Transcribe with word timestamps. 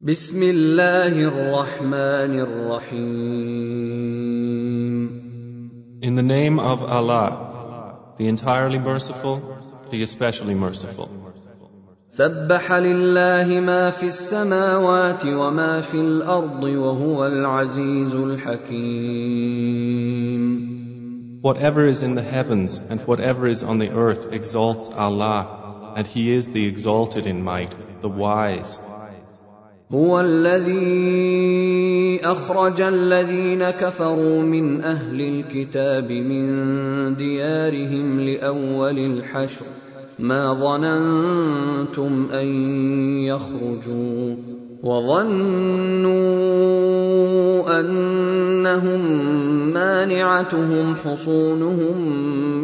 بسم 0.00 0.42
الله 0.42 1.22
الرحمن 1.24 2.38
الرحيم 2.38 3.16
In 6.02 6.14
the 6.14 6.22
name 6.22 6.58
of 6.58 6.82
Allah, 6.82 8.12
the 8.18 8.28
entirely 8.28 8.78
merciful, 8.78 9.58
the 9.90 10.02
especially 10.02 10.54
merciful. 10.54 11.08
سبح 12.10 12.72
لله 12.72 13.60
ما 13.60 13.90
في 13.90 14.06
السماوات 14.06 15.26
وما 15.26 15.80
في 15.80 16.00
الارض 16.00 16.62
وهو 16.62 17.26
العزيز 17.26 18.14
الحكيم 18.14 19.16
Whatever 21.42 21.86
is 21.86 22.02
in 22.02 22.14
the 22.14 22.22
heavens 22.22 22.78
and 22.90 23.00
whatever 23.06 23.48
is 23.48 23.62
on 23.62 23.78
the 23.78 23.88
earth 23.88 24.30
exalts 24.30 24.90
Allah, 24.94 25.94
and 25.96 26.06
He 26.06 26.34
is 26.36 26.50
the 26.50 26.66
exalted 26.66 27.26
in 27.26 27.42
might, 27.42 27.74
the 28.02 28.08
wise. 28.08 28.78
هو 29.92 30.20
الذي 30.20 30.86
أخرج 32.24 32.80
الذين 32.80 33.70
كفروا 33.70 34.42
من 34.42 34.80
أهل 34.80 35.20
الكتاب 35.20 36.12
من 36.12 37.16
ديارهم 37.16 38.20
لأول 38.20 38.98
الحشر. 38.98 39.66
ما 40.18 40.54
ظننتم 40.54 42.28
أن 42.32 42.46
يخرجوا 43.24 44.36
وظنوا 44.82 46.10
أنهم 47.80 49.00
مانعتهم 49.72 50.94
حصونهم 50.94 51.96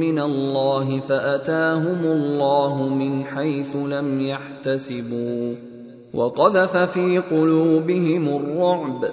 من 0.01 0.19
الله 0.19 1.01
فأتاهم 1.01 2.05
الله 2.05 2.89
من 2.89 3.25
حيث 3.25 3.77
لم 3.77 4.21
يحتسبوا. 4.21 5.72
وقذف 6.14 6.78
في 6.78 7.20
قلوبهم 7.20 8.28
الرعب 8.28 9.06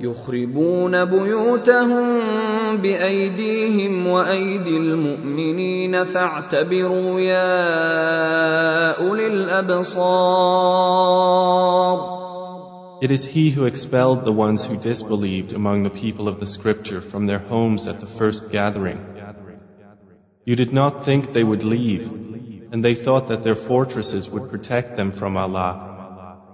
يخربون 0.00 1.04
بيوتهم 1.04 2.06
بايديهم 2.76 4.06
وايدي 4.06 4.76
المؤمنين 4.76 6.04
فاعتبروا 6.04 7.20
يا 7.20 8.90
اولي 9.08 9.26
الابصار 9.26 10.58
It 13.00 13.12
is 13.12 13.24
He 13.24 13.50
who 13.50 13.64
expelled 13.66 14.24
the 14.24 14.32
ones 14.32 14.64
who 14.64 14.76
disbelieved 14.76 15.52
among 15.52 15.84
the 15.84 15.90
people 15.90 16.26
of 16.26 16.40
the 16.40 16.46
Scripture 16.46 17.00
from 17.00 17.26
their 17.26 17.38
homes 17.38 17.86
at 17.86 18.00
the 18.00 18.08
first 18.08 18.50
gathering. 18.50 18.98
You 20.44 20.56
did 20.56 20.72
not 20.72 21.04
think 21.04 21.32
they 21.32 21.44
would 21.44 21.62
leave, 21.62 22.10
and 22.72 22.84
they 22.84 22.96
thought 22.96 23.28
that 23.28 23.44
their 23.44 23.54
fortresses 23.54 24.28
would 24.28 24.50
protect 24.50 24.96
them 24.96 25.12
from 25.12 25.36
Allah. 25.36 25.91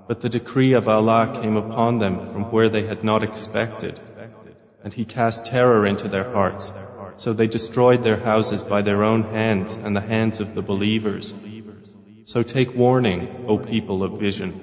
But 0.09 0.21
the 0.21 0.29
decree 0.29 0.75
of 0.75 0.89
Allah 0.89 1.41
came 1.41 1.57
upon 1.57 1.99
them 1.99 2.33
from 2.33 2.45
where 2.53 2.69
they 2.69 2.87
had 2.87 3.05
not 3.05 3.23
expected, 3.23 3.99
and 4.83 4.93
He 4.93 5.05
cast 5.05 5.47
terror 5.47 5.87
into 5.87 6.09
their 6.09 6.31
hearts. 6.33 6.73
So 7.17 7.33
they 7.33 7.47
destroyed 7.47 8.03
their 8.03 8.19
houses 8.19 8.63
by 8.63 8.83
their 8.83 9.03
own 9.05 9.23
hands 9.23 9.77
and 9.77 9.97
the 9.97 10.01
hands 10.01 10.41
of 10.41 10.55
the 10.55 10.63
believers. 10.63 11.35
So 12.25 12.43
take 12.43 12.75
warning, 12.75 13.47
O 13.49 13.59
people 13.59 14.03
of 14.03 14.21
vision. 14.21 14.61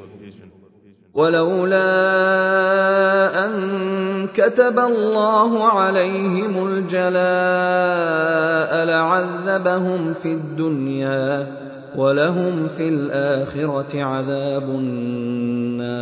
ولولا 1.14 1.76
ان 3.46 4.28
كتب 4.28 4.80
الله 4.80 5.68
عليهم 5.68 6.68
الجلاء 6.68 7.26
لعذبهم 8.86 10.14
في 10.14 10.32
الدنيا 10.34 11.48
ولهم 11.96 12.68
في 12.68 12.90
الاخره 12.90 14.04
عذاب 14.04 14.64
النار 14.64 16.02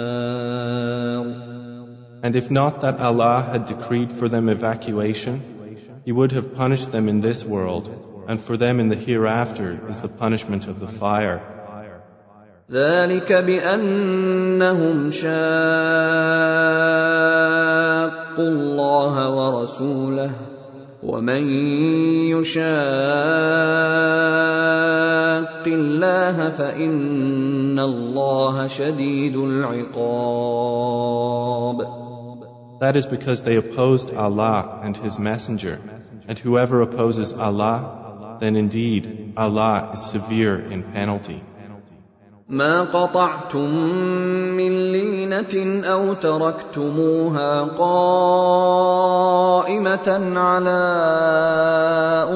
And 2.21 2.35
if 2.35 2.51
not 2.51 2.81
that 2.81 2.99
Allah 2.99 3.47
had 3.51 3.65
decreed 3.65 4.11
for 4.11 4.27
them 4.27 4.49
evacuation, 4.49 5.41
He 6.05 6.11
would 6.11 6.33
have 6.33 6.53
punished 6.53 6.91
them 6.91 7.07
in 7.07 7.21
this 7.21 7.45
world, 7.45 7.89
and 8.27 8.41
for 8.41 8.57
them 8.57 8.79
in 8.81 8.89
the 8.89 8.95
hereafter 8.95 9.79
is 9.89 10.01
the 10.01 10.09
punishment 10.09 10.67
of 10.67 10.79
the 10.79 10.87
fire. 10.87 11.39
ذلك 12.71 13.33
بانهم 13.33 15.11
شاقوا 15.11 15.29
الله 18.37 19.29
ورسوله 19.29 20.31
ومن 21.03 21.43
يشاق 22.29 23.79
الله 25.67 26.49
فان 26.49 27.79
الله 27.79 28.67
شديد 28.67 29.35
العقاب 29.35 30.89
That 32.79 32.95
is 32.95 33.05
because 33.05 33.43
they 33.43 33.57
opposed 33.57 34.13
Allah 34.13 34.79
and 34.83 34.95
His 34.95 35.19
Messenger, 35.19 35.81
and 36.29 36.39
whoever 36.39 36.81
opposes 36.81 37.33
Allah, 37.33 38.37
then 38.39 38.55
indeed 38.55 39.33
Allah 39.35 39.91
is 39.93 40.01
severe 40.01 40.57
in 40.57 40.83
penalty. 40.83 41.43
ما 42.49 42.81
قطعتم 42.81 43.69
من 44.57 44.91
لينه 44.91 45.83
او 45.85 46.13
تركتموها 46.13 47.63
قائمه 47.77 48.99
على 50.39 50.79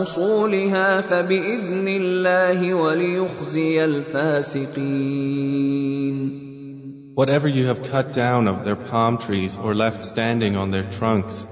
اصولها 0.02 1.02
فباذن 1.02 1.88
الله 1.88 2.74
وليخزي 2.74 3.86
الفاسقين 3.86 5.24
Whatever 7.16 7.48
you 7.48 7.68
have 7.68 7.84
cut 7.84 8.12
down 8.12 8.48
of 8.48 8.64
their 8.64 8.76
palm 8.76 9.18
trees 9.20 9.58
or 9.58 9.76
left 9.76 10.04
standing 10.04 10.56
on 10.56 10.72
their 10.72 10.90
trunks, 10.90 11.46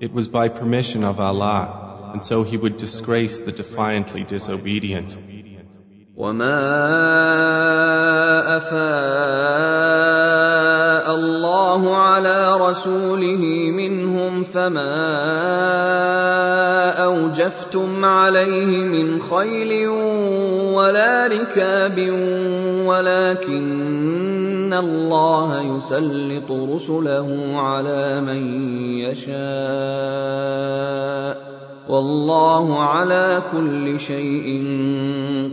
it 0.00 0.10
was 0.10 0.28
by 0.28 0.48
permission 0.48 1.04
of 1.04 1.20
Allah, 1.20 2.12
and 2.12 2.22
so 2.22 2.42
He 2.42 2.56
would 2.56 2.78
disgrace 2.78 3.40
the 3.40 3.52
defiantly 3.52 4.24
disobedient. 4.24 5.29
وما 6.17 6.57
افاء 8.57 8.81
الله 11.15 11.95
على 11.97 12.57
رسوله 12.57 13.71
منهم 13.71 14.43
فما 14.43 14.91
اوجفتم 17.03 18.05
عليه 18.05 18.77
من 18.77 19.21
خيل 19.21 19.87
ولا 20.75 21.27
ركاب 21.27 21.97
ولكن 22.85 24.73
الله 24.73 25.77
يسلط 25.77 26.51
رسله 26.51 27.51
على 27.55 28.21
من 28.21 28.43
يشاء 28.99 30.51
والله 31.90 32.82
على 32.82 33.42
كل 33.52 34.00
شيء 34.00 34.62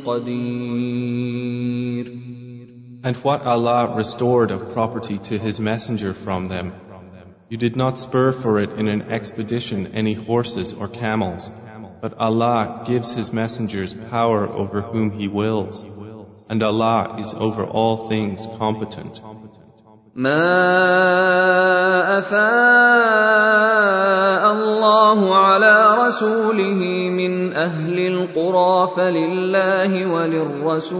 قدير 0.05 1.43
And 3.05 3.17
what 3.17 3.45
Allah 3.45 3.95
restored 3.95 4.51
of 4.51 4.71
property 4.73 5.17
to 5.29 5.37
His 5.37 5.59
Messenger 5.59 6.13
from 6.13 6.47
them, 6.47 6.71
you 7.49 7.57
did 7.57 7.75
not 7.75 7.99
spur 7.99 8.31
for 8.31 8.59
it 8.59 8.71
in 8.79 8.87
an 8.87 9.01
expedition 9.11 9.87
any 9.93 10.13
horses 10.13 10.73
or 10.73 10.87
camels, 10.87 11.51
but 12.01 12.13
Allah 12.17 12.83
gives 12.85 13.13
His 13.13 13.33
messengers 13.33 13.93
power 13.93 14.47
over 14.47 14.81
whom 14.81 15.11
He 15.11 15.27
wills, 15.27 15.83
and 16.49 16.63
Allah 16.63 17.17
is 17.19 17.33
over 17.33 17.65
all 17.65 17.97
things 18.07 18.47
competent. 18.57 19.21
ما 20.18 22.18
افاء 22.18 22.42
الله 24.52 25.36
على 25.36 26.06
رسوله 26.06 27.10
من 27.10 27.52
أهل 27.52 27.98
القرى 27.98 28.88
فلله 28.96 30.12
وللرسول 30.12 30.98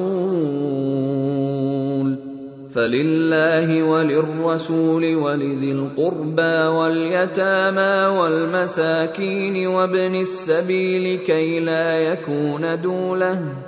فلله 2.74 3.82
وللرسول 3.82 5.16
ولذي 5.16 5.72
القربى 5.72 6.56
واليتامى 6.78 8.18
والمساكين 8.18 9.66
وابن 9.66 10.14
السبيل 10.14 11.18
كي 11.18 11.60
لا 11.60 11.98
يكون 11.98 12.80
دوله 12.80 13.67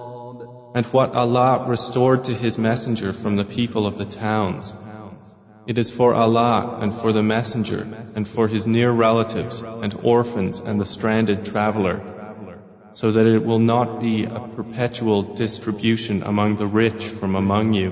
And 0.73 0.85
what 0.85 1.13
Allah 1.13 1.65
restored 1.67 2.25
to 2.25 2.33
His 2.33 2.57
Messenger 2.57 3.13
from 3.13 3.35
the 3.35 3.43
people 3.43 3.85
of 3.85 3.97
the 3.97 4.05
towns. 4.05 4.73
It 5.67 5.77
is 5.77 5.91
for 5.91 6.13
Allah 6.15 6.79
and 6.81 6.93
for 6.93 7.13
the 7.13 7.21
Messenger 7.21 8.05
and 8.15 8.27
for 8.27 8.47
his 8.47 8.65
near 8.65 8.91
relatives 8.91 9.61
and 9.61 9.93
orphans 10.03 10.59
and 10.59 10.81
the 10.81 10.85
stranded 10.85 11.45
traveler, 11.45 12.01
so 12.93 13.11
that 13.11 13.27
it 13.27 13.45
will 13.45 13.59
not 13.59 14.01
be 14.01 14.23
a 14.25 14.39
perpetual 14.55 15.35
distribution 15.35 16.23
among 16.23 16.55
the 16.55 16.65
rich 16.65 17.05
from 17.05 17.35
among 17.35 17.73
you. 17.73 17.91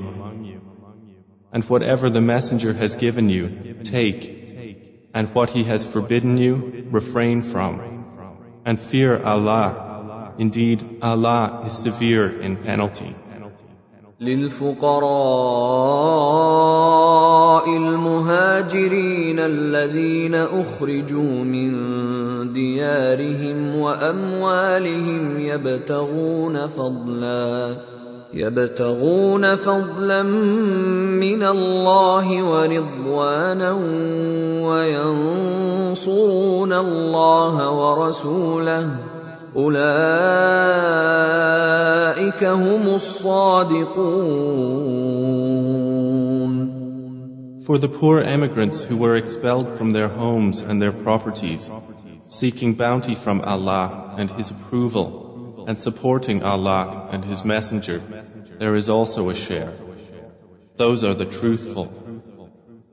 And 1.54 1.64
whatever 1.66 2.10
the 2.10 2.22
Messenger 2.22 2.74
has 2.74 2.96
given 2.96 3.30
you, 3.30 3.76
take, 3.84 5.08
and 5.14 5.30
what 5.36 5.52
he 5.52 5.64
has 5.66 5.86
forbidden 5.86 6.38
you, 6.38 6.88
refrain 6.90 7.44
from. 7.44 8.62
And 8.66 8.80
fear 8.80 9.22
Allah. 9.22 9.89
Indeed, 10.40 10.86
Allah 11.02 11.64
is 11.66 11.74
severe 11.74 12.42
in 12.42 12.58
penalty. 12.58 13.16
للفقراء 14.22 15.10
المهاجرين 17.78 19.40
الذين 19.40 20.36
أخرجوا 20.36 21.44
من 21.44 21.72
ديارهم 22.54 23.76
وأموالهم 23.76 25.40
يبتغون 25.40 26.68
فضلا 26.68 27.78
يبتغون 28.34 29.56
فضلا 29.56 30.24
من 30.24 31.44
الله 31.44 32.44
ورضوانا 32.44 33.72
وينصرون 34.68 36.74
الله 36.74 37.72
ورسوله 37.72 38.90
اولئك 39.56 39.85
هم 42.45 42.95
الصادقون 42.95 44.25
For 47.67 47.79
the 47.79 47.89
poor 47.89 48.21
emigrants 48.21 48.83
who 48.83 48.97
were 48.99 49.17
expelled 49.17 49.79
from 49.79 49.93
their 49.93 50.09
homes 50.09 50.61
and 50.61 50.83
their 50.83 50.93
properties, 50.93 51.71
seeking 52.29 52.75
bounty 52.75 53.15
from 53.15 53.41
Allah 53.41 54.17
and 54.19 54.31
His 54.31 54.51
approval, 54.51 55.65
and 55.67 55.79
supporting 55.79 56.43
Allah 56.43 57.09
and 57.11 57.25
His 57.25 57.43
Messenger, 57.43 58.03
there 58.59 58.75
is 58.75 58.91
also 58.91 59.31
a 59.31 59.35
share. 59.35 59.73
Those 60.77 61.05
are 61.05 61.15
the 61.15 61.25
truthful. 61.25 61.89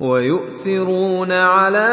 ويؤثرون 0.00 1.32
على 1.32 1.88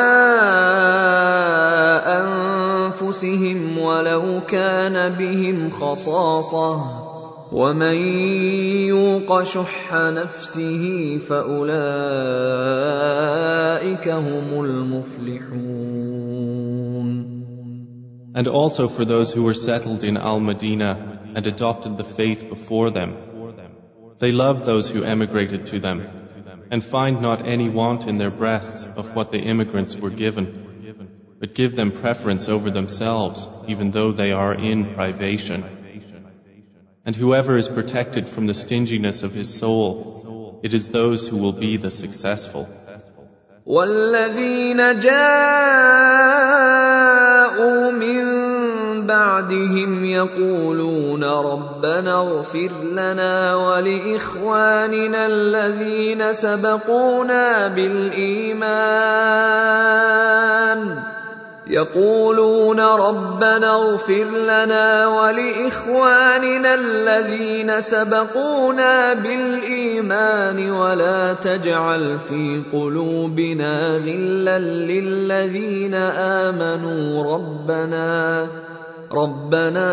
انفسهم 2.07 3.77
ولو 3.77 4.41
كان 4.47 5.13
بهم 5.13 5.69
خصاصه 5.69 7.03
ومن 7.51 7.95
يوق 8.87 9.43
شح 9.43 9.93
نفسه 9.93 11.17
فاولئك 11.17 11.77
هم 14.09 14.63
المفلحون 14.65 16.07
And 18.35 18.47
also 18.47 18.87
for 18.87 19.03
those 19.03 19.33
who 19.33 19.43
were 19.43 19.55
settled 19.55 20.03
in 20.03 20.15
Al 20.15 20.39
Madinah 20.39 21.33
and 21.35 21.47
adopted 21.47 21.97
the 21.97 22.03
faith 22.03 22.47
before 22.47 22.91
them. 22.91 23.15
They 24.19 24.31
love 24.31 24.63
those 24.63 24.89
who 24.91 25.03
emigrated 25.03 25.65
to 25.71 25.79
them 25.79 26.16
and 26.70 26.84
find 26.84 27.20
not 27.20 27.46
any 27.46 27.68
want 27.68 28.06
in 28.06 28.18
their 28.18 28.30
breasts 28.30 28.84
of 28.84 29.14
what 29.14 29.32
the 29.32 29.38
immigrants 29.38 29.96
were 29.96 30.10
given, 30.10 30.46
but 31.40 31.54
give 31.54 31.76
them 31.76 31.92
preference 31.92 32.48
over 32.48 32.70
themselves, 32.70 33.48
even 33.68 33.90
though 33.90 34.12
they 34.12 34.32
are 34.32 34.54
in 34.54 34.94
privation. 34.94 35.64
And 37.04 37.16
whoever 37.16 37.56
is 37.56 37.68
protected 37.68 38.28
from 38.28 38.46
the 38.46 38.54
stinginess 38.54 39.22
of 39.22 39.34
his 39.34 39.52
soul, 39.52 40.60
it 40.62 40.72
is 40.72 40.88
those 40.88 41.26
who 41.28 41.36
will 41.36 41.52
be 41.52 41.76
the 41.76 41.90
successful. 41.90 42.68
والذين 43.66 44.98
جاءوا 44.98 45.12
من 47.90 48.35
بعدهم 49.37 50.05
يقولون 50.05 51.23
ربنا 51.23 52.21
اغفر 52.21 52.71
لنا 52.91 53.55
ولإخواننا 53.55 55.25
الذين 55.25 56.33
سبقونا 56.33 57.67
بالإيمان. 57.67 58.77
يقولون 61.67 62.79
ربنا 62.79 63.75
اغفر 63.75 64.25
لنا 64.25 65.07
ولإخواننا 65.07 66.73
الذين 66.73 67.81
سبقونا 67.81 69.13
بالإيمان. 69.13 70.71
ولا 70.71 71.33
تجعل 71.33 72.19
في 72.19 72.63
قلوبنا 72.73 73.97
غلا 73.97 74.59
للذين 74.59 75.93
آمنوا. 75.93 77.35
ربنا 77.35 78.47
ربنا 79.12 79.90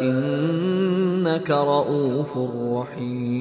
انك 0.00 1.50
رؤوف 1.50 2.38
رحيم 2.72 3.32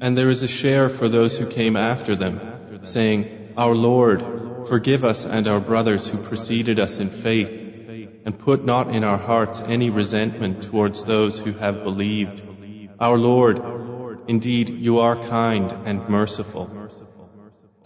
And 0.00 0.16
there 0.16 0.28
is 0.28 0.42
a 0.42 0.48
share 0.48 0.88
for 0.88 1.08
those 1.08 1.36
who 1.36 1.46
came 1.46 1.76
after 1.76 2.14
them, 2.14 2.40
saying, 2.84 3.26
Our 3.56 3.74
Lord, 3.74 4.22
forgive 4.68 5.04
us 5.04 5.26
and 5.26 5.48
our 5.48 5.58
brothers 5.58 6.06
who 6.06 6.18
preceded 6.18 6.78
us 6.78 7.00
in 7.00 7.10
faith, 7.10 7.50
and 8.24 8.38
put 8.38 8.64
not 8.64 8.94
in 8.94 9.02
our 9.02 9.18
hearts 9.18 9.60
any 9.60 9.90
resentment 9.90 10.62
towards 10.62 11.02
those 11.02 11.36
who 11.36 11.52
have 11.52 11.82
believed. 11.82 12.42
Our 13.00 13.18
Lord, 13.18 13.56
indeed 14.28 14.70
you 14.70 15.00
are 15.00 15.16
kind 15.16 15.72
and 15.84 16.08
merciful. 16.08 16.70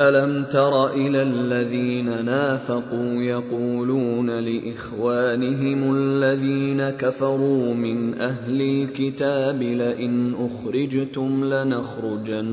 ألم 0.02 0.44
تر 0.44 0.94
إلى 0.94 1.22
الذين 1.22 2.26
نافقوا 2.26 3.24
يقولون 3.24 4.30
لإخوانهم 4.30 5.96
الذين 5.96 6.90
كفروا 6.90 7.74
من 7.74 8.22
أهل 8.22 8.62
الكتاب 8.62 9.62
لئن 9.62 10.36
أخرجتم 10.40 11.44
لنخرجن 11.44 12.48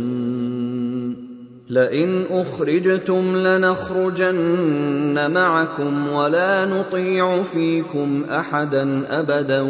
لئن 1.70 2.24
أخرجتم 2.30 3.36
لنخرجن 3.36 5.30
معكم 5.30 6.08
ولا 6.08 6.66
نطيع 6.66 7.42
فيكم 7.42 8.24
أحدا 8.24 9.04
أبدا 9.20 9.60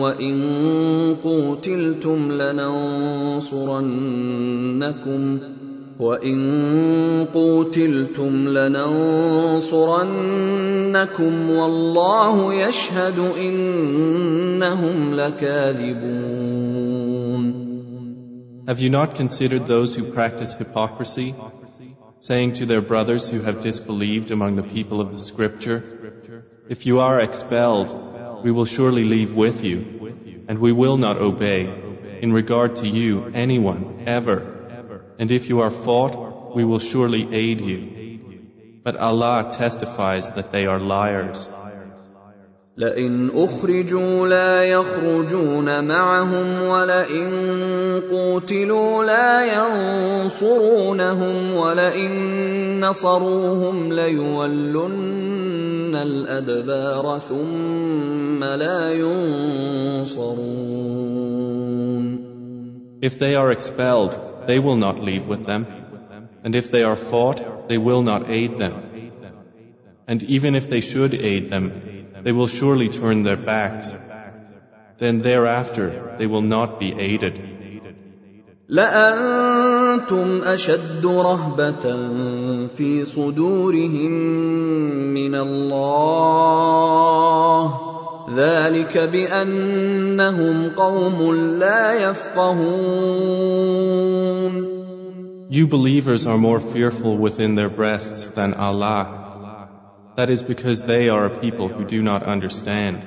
وإن 0.00 0.36
قوتلتم 1.24 2.32
لننصرنكم 2.32 3.38
وان 5.99 7.25
قوتلتم 7.33 8.47
لننصرنكم 8.47 9.89
والله 11.49 12.53
يشهد 12.53 13.19
انهم 13.19 15.13
لكاذبون 15.15 16.43
Have 18.65 18.79
you 18.79 18.89
not 18.89 19.15
considered 19.15 19.67
those 19.67 19.93
who 19.93 20.13
practice 20.13 20.53
hypocrisy, 20.53 21.35
saying 22.21 22.53
to 22.53 22.65
their 22.65 22.79
brothers 22.79 23.27
who 23.27 23.41
have 23.41 23.59
disbelieved 23.59 24.31
among 24.31 24.55
the 24.55 24.63
people 24.63 25.01
of 25.01 25.11
the 25.11 25.19
scripture, 25.19 25.83
If 26.69 26.85
you 26.85 26.99
are 26.99 27.19
expelled, 27.19 27.93
we 28.41 28.51
will 28.51 28.63
surely 28.63 29.03
leave 29.03 29.35
with 29.35 29.65
you, 29.65 30.45
and 30.47 30.59
we 30.59 30.71
will 30.71 30.97
not 30.97 31.17
obey, 31.17 31.67
in 32.21 32.31
regard 32.31 32.77
to 32.77 32.87
you, 32.87 33.25
anyone, 33.33 34.05
ever. 34.07 34.56
And 35.19 35.31
if 35.31 35.49
you 35.49 35.61
are 35.61 35.71
fought, 35.71 36.55
we 36.55 36.65
will 36.65 36.79
surely 36.79 37.27
aid 37.33 37.61
you. 37.61 38.81
But 38.83 38.97
Allah 38.97 39.49
testifies 39.51 40.29
that 40.31 40.51
they 40.51 40.65
are 40.65 40.79
liars. 40.79 41.47
لئن 42.77 43.29
اخرجوا 43.35 44.27
لا 44.27 44.63
يخرجون 44.63 45.87
معهم 45.87 46.61
ولئن 46.61 47.29
قوتلوا 48.11 49.05
لا 49.05 49.45
ينصرونهم 50.25 51.53
ولئن 51.53 52.85
نصروهم 52.85 53.93
ليولن 53.93 55.95
الادبار 55.95 57.19
ثم 57.19 58.43
لا 58.43 58.93
ينصرون 58.93 61.06
If 63.01 63.19
they 63.19 63.35
are 63.35 63.51
expelled, 63.51 64.17
they 64.47 64.59
will 64.59 64.77
not 64.77 64.99
leave 64.99 65.25
with 65.27 65.45
them. 65.45 65.67
And 66.43 66.55
if 66.55 66.71
they 66.71 66.83
are 66.83 66.95
fought, 66.95 67.67
they 67.69 67.77
will 67.77 68.01
not 68.01 68.29
aid 68.29 68.57
them. 68.59 68.75
And 70.07 70.23
even 70.23 70.55
if 70.55 70.69
they 70.69 70.81
should 70.81 71.13
aid 71.13 71.49
them, 71.49 71.71
they 72.23 72.31
will 72.31 72.47
surely 72.47 72.89
turn 72.89 73.23
their 73.23 73.37
backs. 73.37 73.95
Then 74.97 75.21
thereafter 75.21 76.15
they 76.17 76.27
will 76.27 76.41
not 76.41 76.79
be 76.79 76.93
aided. 76.97 77.49
لأنتم 78.69 80.43
أشد 80.43 81.05
رهبة 81.05 81.83
في 82.67 83.05
صدورهم 83.05 84.11
من 85.13 85.35
الله 85.35 86.33
ذلك 88.37 88.97
بأنهم 88.97 90.69
قوم 90.69 91.35
لا 91.59 92.09
يفقهون 92.09 93.43
You 95.49 95.67
believers 95.67 96.25
are 96.25 96.37
more 96.37 96.59
fearful 96.59 97.15
within 97.15 97.53
their 97.53 97.69
breasts 97.69 98.27
than 98.27 98.55
Allah. 98.55 99.67
That 100.17 100.29
is 100.31 100.41
because 100.41 100.83
they 100.83 101.09
are 101.09 101.25
a 101.25 101.39
people 101.39 101.67
who 101.67 101.85
do 101.85 102.01
not 102.01 102.23
understand. 102.23 103.03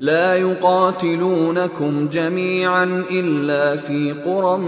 لا 0.00 0.34
يقاتلونكم 0.34 2.08
جميعا 2.08 3.04
الا 3.10 3.76
في 3.76 4.12
قرى 4.12 4.58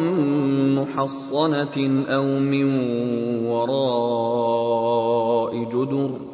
محصنه 0.78 2.04
او 2.08 2.38
من 2.38 2.64
وراء 3.46 4.84
جدر 5.64 6.27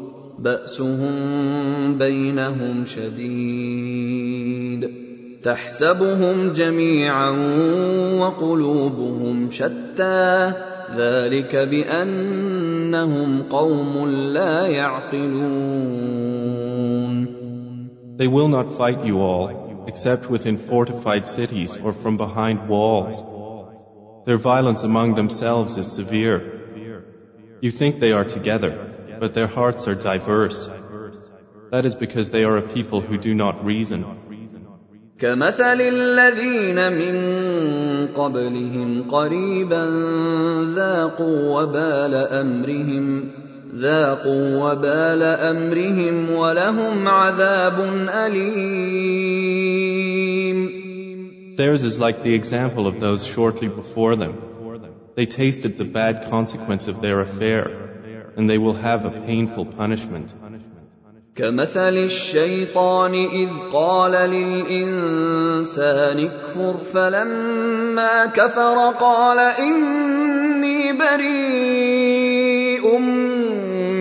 باسهم 0.45 1.99
بينهم 1.99 2.85
شديد 2.87 4.21
تحسبهم 5.43 6.53
جميعا 6.53 7.31
وقلوبهم 8.21 9.51
شتى 9.51 10.53
ذلك 10.97 11.57
بانهم 11.57 13.43
قوم 13.43 14.09
لا 14.09 14.67
يعقلون 14.67 16.11
They 18.21 18.29
will 18.29 18.49
not 18.49 18.75
fight 18.77 19.05
you 19.07 19.19
all, 19.19 19.85
except 19.87 20.29
within 20.29 20.59
fortified 20.59 21.27
cities 21.27 21.79
or 21.83 21.95
from 21.95 22.19
behind 22.19 22.69
walls. 22.69 23.25
Their 24.27 24.37
violence 24.37 24.83
among 24.83 25.15
themselves 25.15 25.79
is 25.79 25.91
severe. 25.91 26.39
You 27.63 27.71
think 27.71 27.99
they 27.99 28.13
are 28.13 28.27
together, 28.27 28.73
but 29.19 29.35
their 29.35 29.47
hearts 29.47 29.87
are 29.89 29.95
diverse. 29.95 30.69
That 31.71 31.85
is 31.85 31.95
because 31.95 32.31
they 32.31 32.45
are 32.45 32.57
a 32.57 32.69
people 32.75 33.01
who 33.01 33.17
do 33.19 33.35
not 33.35 33.65
reason. 33.65 34.05
كمثل 35.21 35.81
الذين 35.81 36.93
من 36.93 37.15
قبلهم 38.17 39.11
قريبا 39.11 39.85
ذاقوا 40.75 41.61
وبال 41.61 42.15
امرهم 42.15 43.31
ذاقوا 43.75 44.57
وبال 44.65 45.23
امرهم 45.23 46.31
ولهم 46.31 47.09
عذاب 47.09 47.81
اليم 48.09 49.21
Theirs 51.57 51.85
is 51.85 51.99
like 51.99 52.23
the 52.23 52.35
example 52.35 52.87
of 52.87 53.01
those 53.01 53.27
shortly 53.27 53.69
before 53.69 54.17
them. 54.17 54.39
They 55.15 55.27
tasted 55.27 55.77
the 55.77 55.85
bad 55.85 56.31
consequence 56.31 56.89
of 56.89 57.03
their 57.03 57.21
affair, 57.21 57.84
and 58.37 58.49
they 58.49 58.59
will 58.59 58.75
have 58.75 59.05
a 59.05 59.11
painful 59.11 59.67
punishment. 59.67 60.33
كمثل 61.37 61.97
الشيطان 61.97 63.15
إذ 63.15 63.49
قال 63.73 64.13
للإنسان 64.31 66.19
اكفر 66.19 66.77
فلما 66.85 68.27
كفر 68.27 68.95
قال 69.01 69.39
إني 69.39 70.93
بريء 70.93 72.99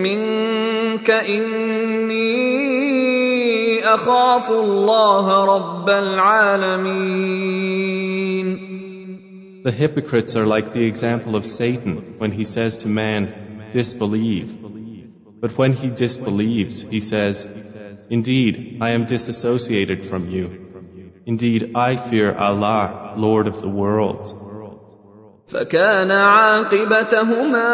منك 0.03 1.09
إني 1.09 2.49
أخاف 3.85 4.51
الله 4.51 5.45
رب 5.45 5.89
العالمين 5.89 7.39
The 9.61 9.71
hypocrites 9.71 10.37
are 10.37 10.47
like 10.47 10.71
the 10.73 10.85
example 10.85 11.35
of 11.35 11.45
Satan 11.45 12.15
when 12.17 12.31
he 12.31 12.45
says 12.45 12.77
to 12.77 12.87
man, 12.87 13.52
disbelieve. 13.73 14.49
But 15.41 15.57
when 15.57 15.73
he 15.73 15.89
disbelieves, 15.89 16.81
he 16.81 16.99
says, 16.99 17.45
Indeed, 18.09 18.79
I 18.81 18.89
am 18.91 19.05
disassociated 19.05 20.05
from 20.05 20.29
you. 20.29 20.45
Indeed, 21.25 21.71
I 21.75 21.95
fear 21.95 22.35
Allah, 22.35 23.13
Lord 23.17 23.47
of 23.47 23.61
the 23.61 23.69
worlds. 23.69 24.33
فكان 25.49 26.11
عاقبتهما 26.11 27.69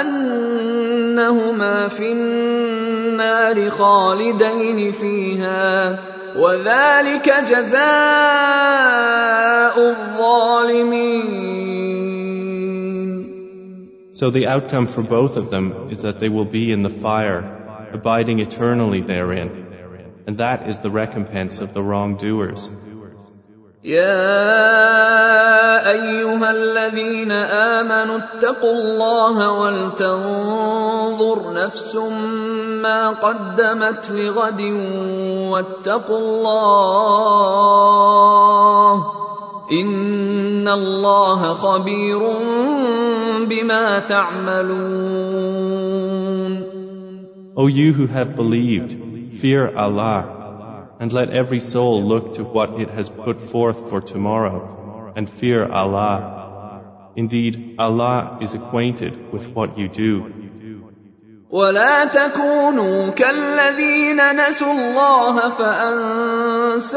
انهما 0.00 1.88
في 1.88 2.12
النار 2.12 3.70
خالدين 3.70 4.92
فيها 4.92 5.98
وذلك 6.36 7.34
جزاء 7.50 7.84
So 14.18 14.30
the 14.30 14.46
outcome 14.46 14.86
for 14.86 15.02
both 15.02 15.36
of 15.36 15.50
them 15.50 15.88
is 15.90 16.02
that 16.02 16.20
they 16.20 16.28
will 16.28 16.44
be 16.44 16.70
in 16.70 16.82
the 16.82 16.90
fire, 16.90 17.90
abiding 17.92 18.38
eternally 18.38 19.00
therein. 19.00 19.64
And 20.26 20.38
that 20.38 20.68
is 20.68 20.78
the 20.78 20.90
recompense 20.90 21.60
of 21.60 21.74
the 21.74 21.82
wrongdoers. 21.82 22.70
يا 23.84 24.24
ايها 25.90 26.50
الذين 26.50 27.32
امنوا 27.32 28.18
اتقوا 28.18 28.72
الله 28.72 29.50
ولتنظر 29.60 31.52
نفس 31.52 31.96
ما 32.82 33.10
قدمت 33.10 34.10
لغد 34.10 34.60
واتقوا 35.52 36.18
الله 36.18 37.44
ان 39.72 40.68
الله 40.68 41.52
خبير 41.52 42.18
بما 43.48 43.98
تعملون 43.98 45.84
O 47.56 47.68
you 47.68 47.92
who 47.92 48.06
have 48.08 48.34
believed, 48.34 48.96
fear 49.40 49.72
Allah, 49.76 50.88
and 50.98 51.12
let 51.12 51.30
every 51.30 51.60
soul 51.60 52.02
look 52.02 52.34
to 52.34 52.42
what 52.42 52.80
it 52.80 52.90
has 52.90 53.08
put 53.08 53.40
forth 53.40 53.88
for 53.88 54.00
tomorrow, 54.00 55.12
and 55.14 55.30
fear 55.30 55.64
Allah. 55.64 57.12
Indeed, 57.14 57.76
Allah 57.78 58.38
is 58.42 58.54
acquainted 58.54 59.32
with 59.32 59.46
what 59.50 59.78
you 59.78 59.88
do. 59.88 60.37
ولا 61.49 62.05
تكونوا 62.05 63.09
كالذين 63.09 64.35
نسوا 64.35 64.71
الله 64.71 65.49
فانساهم 65.49 66.89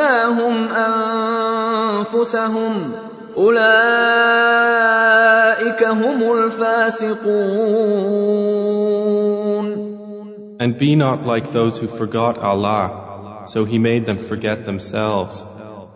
انفسهم 2.02 2.94
اولئك 3.37 3.62
هم 5.85 6.32
الفاسقون 6.32 7.32
And 10.61 10.78
be 10.78 10.94
not 10.94 11.26
like 11.26 11.50
those 11.50 11.78
who 11.78 11.88
forgot 11.88 12.38
Allah, 12.38 13.47
so 13.47 13.64
He 13.64 13.78
made 13.78 14.06
them 14.06 14.18
forget 14.18 14.64
themselves. 14.64 15.42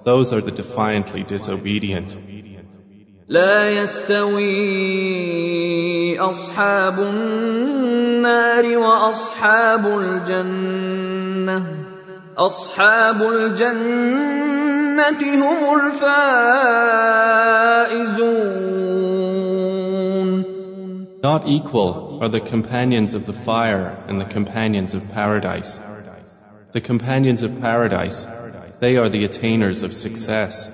Those 0.05 0.33
are 0.33 0.41
the 0.41 0.51
defiantly 0.51 1.23
disobedient. 1.23 2.17
لا 3.28 3.70
يستوي 3.70 4.52
اصحاب 6.20 7.00
النار 7.00 8.78
واصحاب 8.78 9.86
الجنه 10.00 11.64
اصحاب 12.38 13.22
الجنه 13.22 14.42
هم 15.46 15.80
الفائزون 15.80 16.92
Not 21.24 21.48
equal 21.48 22.20
are 22.20 22.30
the 22.30 22.42
companions 22.42 23.14
of 23.14 23.26
the 23.28 23.34
fire 23.34 24.04
and 24.08 24.20
the 24.20 24.26
companions 24.26 24.96
of 24.96 25.08
paradise. 25.12 25.80
The 26.74 26.82
companions 26.82 27.44
of 27.44 27.62
paradise, 27.62 28.26
they 28.80 28.98
are 28.98 29.08
the 29.10 29.26
attainers 29.26 29.84
of 29.84 29.94
success. 29.94 30.70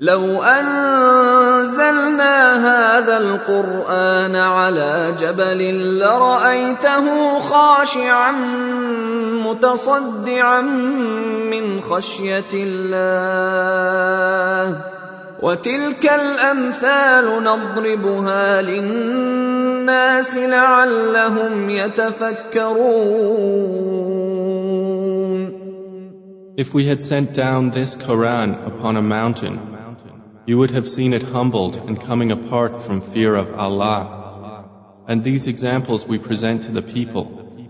لو 0.00 0.42
أنزلنا 1.65 2.37
هذا 2.61 3.17
القرآن 3.17 4.35
على 4.35 5.15
جبل 5.19 5.61
لرأيته 5.99 7.39
خاشعا 7.39 8.31
متصدعا 9.45 10.61
من 10.61 11.81
خشية 11.81 12.53
الله. 12.53 13.05
وتلك 15.41 16.05
الأمثال 16.05 17.43
نضربها 17.43 18.61
للناس 18.61 20.37
لعلهم 20.37 21.69
يتفكرون. 21.69 23.15
If 26.57 26.73
we 26.73 26.85
had 26.85 27.03
sent 27.03 27.33
down 27.33 27.71
this 27.71 27.97
Quran 27.97 28.55
upon 28.65 28.95
a 28.95 29.01
mountain, 29.01 29.74
You 30.46 30.58
would 30.58 30.70
have 30.72 30.88
seen 30.88 31.12
it 31.12 31.22
humbled 31.22 31.76
and 31.76 32.00
coming 32.00 32.32
apart 32.32 32.82
from 32.82 33.02
fear 33.02 33.34
of 33.36 33.54
Allah. 33.54 34.64
And 35.06 35.22
these 35.22 35.46
examples 35.46 36.06
we 36.06 36.18
present 36.18 36.64
to 36.64 36.72
the 36.72 36.82
people, 36.82 37.26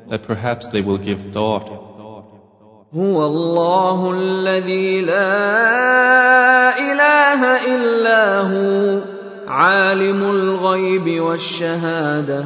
that 0.08 0.22
perhaps 0.22 0.68
they 0.68 0.82
will 0.82 0.98
give 0.98 1.20
thought. 1.20 1.86
هو 2.94 3.26
الله 3.26 4.12
الذي 4.12 5.00
لا 5.02 6.78
اله 6.78 7.40
الا 7.74 8.40
هو 8.40 9.00
عالم 9.48 10.22
الغيب 10.22 11.20
والشهاده 11.20 12.44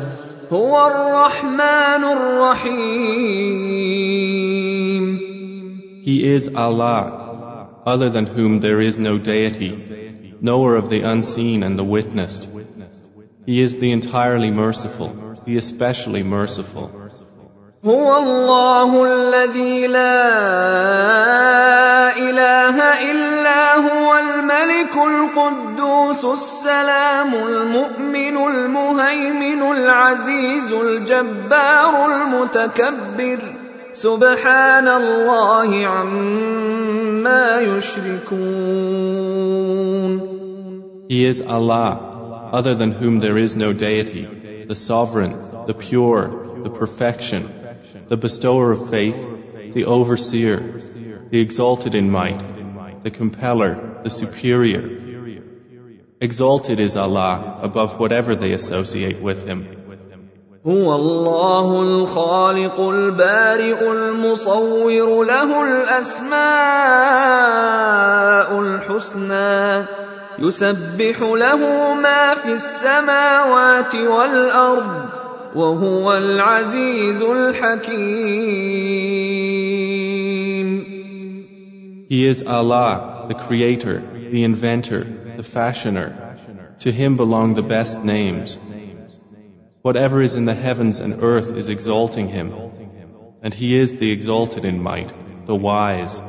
هو 0.53 0.87
الرحمن 0.87 2.05
الرحيم 2.05 3.65
He 6.05 6.17
is 6.23 6.49
Allah, 6.55 7.69
other 7.87 8.11
than 8.11 8.27
whom 8.27 8.61
there 8.61 8.83
is 8.83 8.99
no 8.99 9.17
deity, 9.17 9.98
knower 10.41 10.77
of 10.77 10.89
the 10.91 11.01
unseen 11.01 11.63
and 11.63 11.79
the 11.79 11.85
witnessed. 11.85 12.49
He 13.47 13.61
is 13.61 13.77
the 13.77 13.93
entirely 13.93 14.51
merciful, 14.51 15.11
the 15.45 15.57
especially 15.57 16.23
merciful. 16.23 16.91
هو 17.85 18.19
الله 18.19 19.05
الذي 19.05 19.87
لا 19.87 20.27
اله 22.17 22.77
الا 23.11 23.75
هو 23.77 24.19
الملك 24.19 24.97
القدوس 24.97 26.25
السلام 26.25 27.35
المؤمن 27.35 28.37
المهيمن 28.37 29.63
العزيز 29.63 30.73
الجبار 30.73 32.07
المتكبر 32.07 33.39
سبحان 33.93 34.89
الله 34.89 35.87
عما 35.87 37.61
يشركون 37.61 39.15
He 41.09 41.25
is 41.25 41.43
Allah, 41.43 42.51
other 42.53 42.75
than 42.75 42.93
whom 42.93 43.21
there 43.21 43.37
is 43.37 43.57
no 43.57 43.73
deity, 43.73 44.65
the 44.67 44.75
sovereign, 44.75 45.37
the 45.67 45.75
pure, 45.75 46.63
the 46.63 46.71
perfection, 46.71 47.53
the 48.09 48.17
bestower 48.17 48.73
of 48.73 48.91
faith, 48.91 49.25
the 49.73 49.85
overseer, 49.85 50.81
the 51.31 51.41
exalted 51.41 51.95
in 51.95 52.11
might, 52.11 53.03
the 53.03 53.11
compeller, 53.11 54.01
the 54.03 54.11
superior. 54.11 54.83
Exalted 56.21 56.81
is 56.81 56.97
Allah 56.97 57.61
above 57.63 57.99
whatever 57.99 58.35
they 58.35 58.53
associate 58.53 59.21
with 59.21 59.47
Him. 59.47 59.85
هو 60.67 60.95
الله 60.95 61.83
الخالق 61.83 62.81
البارئ 62.81 63.91
المصور 63.93 65.25
له 65.25 65.63
الاسماء 65.63 66.35
الحسنى 68.61 69.87
يسبح 70.39 71.21
له 71.21 71.95
ما 71.95 72.35
في 72.35 72.53
السماوات 72.53 73.95
والارض 73.95 75.09
وهو 75.55 76.17
العزيز 76.17 77.23
الحكيم 77.23 78.65
He 82.07 82.27
is 82.27 82.43
Allah, 82.43 83.27
the 83.29 83.35
Creator, 83.35 84.03
the 84.31 84.45
Inventor, 84.45 85.05
the 85.37 85.43
Fashioner. 85.43 86.77
To 86.81 86.93
Him 86.93 87.17
belong 87.17 87.55
the 87.55 87.63
best 87.63 87.99
names. 88.05 88.59
Whatever 89.83 90.23
is 90.23 90.35
in 90.35 90.45
the 90.45 90.55
heavens 90.55 91.01
and 91.01 91.23
earth 91.23 91.51
is 91.57 91.69
exalting 91.69 92.29
Him. 92.29 92.53
And 93.43 93.53
He 93.55 93.79
is 93.79 93.95
the 93.97 94.13
exalted 94.13 94.65
in 94.65 94.83
might, 94.83 95.13
the 95.47 95.55
wise. 95.55 96.21